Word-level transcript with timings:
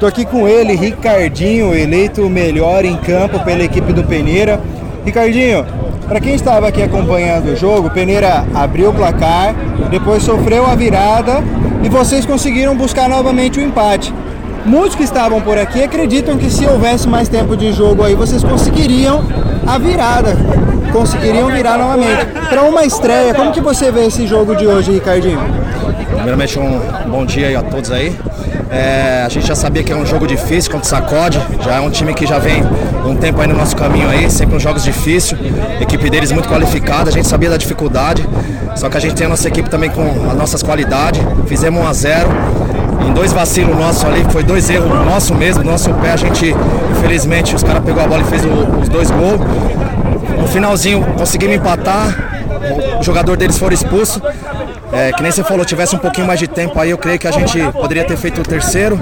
Tô 0.00 0.06
aqui 0.06 0.24
com 0.24 0.48
ele, 0.48 0.74
Ricardinho, 0.74 1.74
eleito 1.74 2.22
o 2.22 2.30
melhor 2.30 2.86
em 2.86 2.96
campo 2.96 3.38
pela 3.40 3.62
equipe 3.62 3.92
do 3.92 4.02
Peneira. 4.02 4.58
Ricardinho, 5.04 5.66
para 6.08 6.18
quem 6.18 6.34
estava 6.34 6.68
aqui 6.68 6.82
acompanhando 6.82 7.52
o 7.52 7.56
jogo, 7.56 7.88
o 7.88 7.90
Peneira 7.90 8.46
abriu 8.54 8.88
o 8.88 8.94
placar, 8.94 9.54
depois 9.90 10.22
sofreu 10.22 10.66
a 10.66 10.74
virada 10.74 11.44
e 11.82 11.90
vocês 11.90 12.24
conseguiram 12.24 12.74
buscar 12.74 13.10
novamente 13.10 13.60
o 13.60 13.62
empate. 13.62 14.10
Muitos 14.64 14.94
que 14.94 15.02
estavam 15.02 15.38
por 15.42 15.58
aqui 15.58 15.82
acreditam 15.82 16.38
que 16.38 16.48
se 16.48 16.66
houvesse 16.66 17.06
mais 17.06 17.28
tempo 17.28 17.54
de 17.54 17.70
jogo 17.70 18.02
aí, 18.02 18.14
vocês 18.14 18.42
conseguiriam 18.42 19.22
a 19.66 19.76
virada, 19.76 20.34
conseguiriam 20.92 21.48
virar 21.48 21.78
novamente. 21.78 22.26
Para 22.48 22.62
uma 22.62 22.84
estreia, 22.84 23.34
como 23.34 23.52
que 23.52 23.60
você 23.60 23.90
vê 23.90 24.06
esse 24.06 24.26
jogo 24.26 24.54
de 24.54 24.66
hoje, 24.66 24.92
Ricardinho? 24.92 25.40
Primeiramente 26.14 26.58
um 26.58 26.80
bom 27.08 27.24
dia 27.24 27.58
a 27.58 27.62
todos 27.62 27.90
aí. 27.90 28.16
É, 28.70 29.24
a 29.26 29.28
gente 29.28 29.46
já 29.46 29.54
sabia 29.54 29.82
que 29.82 29.92
é 29.92 29.96
um 29.96 30.06
jogo 30.06 30.26
difícil 30.26 30.70
contra 30.70 30.86
o 30.86 30.88
Sacode, 30.88 31.40
já 31.64 31.76
é 31.76 31.80
um 31.80 31.90
time 31.90 32.14
que 32.14 32.24
já 32.24 32.38
vem 32.38 32.62
um 33.04 33.16
tempo 33.16 33.40
aí 33.40 33.48
no 33.48 33.56
nosso 33.56 33.74
caminho 33.74 34.08
aí, 34.08 34.30
sempre 34.30 34.54
uns 34.54 34.62
jogos 34.62 34.84
difíceis, 34.84 35.40
equipe 35.80 36.08
deles 36.08 36.30
muito 36.30 36.48
qualificada, 36.48 37.10
a 37.10 37.12
gente 37.12 37.26
sabia 37.26 37.50
da 37.50 37.56
dificuldade, 37.56 38.24
só 38.76 38.88
que 38.88 38.96
a 38.96 39.00
gente 39.00 39.16
tem 39.16 39.26
a 39.26 39.30
nossa 39.30 39.48
equipe 39.48 39.68
também 39.68 39.90
com 39.90 40.02
as 40.30 40.36
nossas 40.36 40.62
qualidades, 40.62 41.20
fizemos 41.46 41.82
1 41.82 41.86
a 41.88 41.92
0 41.92 42.28
em 43.08 43.12
dois 43.12 43.32
vacilos 43.32 43.76
nossos 43.76 44.04
ali, 44.04 44.24
foi 44.30 44.44
dois 44.44 44.70
erros 44.70 44.88
nosso 45.04 45.34
mesmo, 45.34 45.64
nosso 45.64 45.92
pé, 45.94 46.12
a 46.12 46.16
gente, 46.16 46.54
infelizmente, 46.92 47.56
os 47.56 47.64
caras 47.64 47.82
pegou 47.82 48.02
a 48.02 48.06
bola 48.06 48.22
e 48.22 48.24
fez 48.24 48.44
o, 48.44 48.48
os 48.80 48.88
dois 48.88 49.10
gols. 49.10 49.40
No 50.38 50.46
finalzinho 50.46 51.04
conseguimos 51.16 51.56
empatar, 51.56 52.40
o 52.98 53.02
jogador 53.02 53.36
deles 53.36 53.58
foi 53.58 53.74
expulso. 53.74 54.20
É, 54.92 55.12
que 55.12 55.22
nem 55.22 55.30
você 55.30 55.44
falou, 55.44 55.64
tivesse 55.64 55.94
um 55.94 55.98
pouquinho 55.98 56.26
mais 56.26 56.40
de 56.40 56.48
tempo 56.48 56.78
aí, 56.80 56.90
eu 56.90 56.98
creio 56.98 57.16
que 57.18 57.28
a 57.28 57.30
gente 57.30 57.60
poderia 57.72 58.04
ter 58.04 58.16
feito 58.16 58.40
o 58.40 58.44
terceiro, 58.44 58.98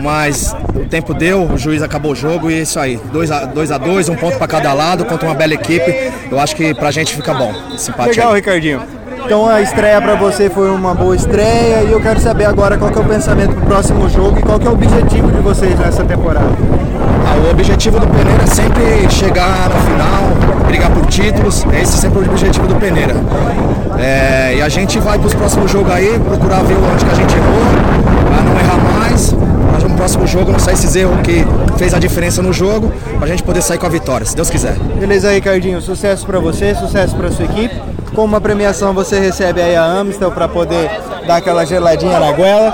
mas 0.00 0.54
o 0.74 0.86
tempo 0.86 1.12
deu, 1.12 1.42
o 1.42 1.58
juiz 1.58 1.82
acabou 1.82 2.12
o 2.12 2.14
jogo 2.14 2.48
e 2.50 2.54
é 2.54 2.62
isso 2.62 2.78
aí. 2.78 3.00
2 3.12 3.30
a 3.32 3.44
2 3.46 3.70
a 3.72 3.78
dois, 3.78 4.08
um 4.08 4.14
ponto 4.14 4.38
para 4.38 4.46
cada 4.46 4.72
lado, 4.72 5.04
contra 5.04 5.26
uma 5.26 5.34
bela 5.34 5.52
equipe. 5.52 6.12
Eu 6.30 6.38
acho 6.38 6.54
que 6.54 6.72
pra 6.72 6.92
gente 6.92 7.16
fica 7.16 7.34
bom. 7.34 7.52
Simpatia. 7.76 8.12
Legal, 8.12 8.34
Ricardinho. 8.34 8.82
Então 9.24 9.48
a 9.48 9.62
estreia 9.62 10.00
para 10.02 10.14
você 10.14 10.50
foi 10.50 10.70
uma 10.70 10.94
boa 10.94 11.16
estreia 11.16 11.82
e 11.82 11.90
eu 11.90 12.00
quero 12.00 12.20
saber 12.20 12.44
agora 12.44 12.76
qual 12.76 12.92
é 12.92 12.98
o 12.98 13.04
pensamento 13.04 13.54
pro 13.54 13.66
próximo 13.66 14.08
jogo 14.08 14.38
e 14.38 14.42
qual 14.42 14.60
que 14.60 14.66
é 14.66 14.70
o 14.70 14.74
objetivo 14.74 15.32
de 15.32 15.40
vocês 15.40 15.78
nessa 15.78 16.04
temporada. 16.04 16.46
Ah, 17.26 17.46
o 17.46 17.50
objetivo 17.50 17.98
do 17.98 18.06
Peneira 18.06 18.42
é 18.42 18.46
sempre 18.46 19.10
chegar 19.10 19.70
no 19.70 19.80
final, 19.80 20.53
títulos, 21.14 21.64
esse 21.80 21.94
é 21.94 22.00
sempre 22.00 22.18
o 22.18 22.30
objetivo 22.30 22.66
do 22.66 22.74
Peneira. 22.74 23.14
É, 23.98 24.56
e 24.56 24.62
a 24.62 24.68
gente 24.68 24.98
vai 24.98 25.16
para 25.16 25.28
os 25.28 25.34
próximos 25.34 25.70
jogos 25.70 25.92
aí, 25.92 26.18
procurar 26.18 26.62
ver 26.64 26.74
onde 26.74 27.04
que 27.04 27.10
a 27.10 27.14
gente 27.14 27.34
errou, 27.36 27.62
para 28.28 28.42
não 28.42 28.58
errar 28.58 28.98
mais, 28.98 29.32
mas 29.72 29.82
no 29.84 29.90
próximo 29.90 30.26
jogo 30.26 30.50
não 30.50 30.58
sair 30.58 30.74
esses 30.74 30.96
erros 30.96 31.20
que 31.22 31.46
fez 31.78 31.94
a 31.94 32.00
diferença 32.00 32.42
no 32.42 32.52
jogo, 32.52 32.92
para 33.16 33.26
a 33.26 33.28
gente 33.28 33.44
poder 33.44 33.62
sair 33.62 33.78
com 33.78 33.86
a 33.86 33.88
vitória, 33.88 34.26
se 34.26 34.34
Deus 34.34 34.50
quiser. 34.50 34.74
Beleza, 34.98 35.30
Ricardinho, 35.30 35.80
sucesso 35.80 36.26
para 36.26 36.40
você, 36.40 36.74
sucesso 36.74 37.14
para 37.14 37.30
sua 37.30 37.44
equipe. 37.44 37.74
Com 38.12 38.24
uma 38.24 38.40
premiação 38.40 38.92
você 38.92 39.18
recebe 39.18 39.60
aí 39.60 39.74
a 39.74 39.84
Amstel 39.84 40.30
para 40.32 40.48
poder 40.48 40.90
dar 41.26 41.36
aquela 41.36 41.64
geladinha 41.64 42.18
na 42.18 42.32
goela. 42.32 42.72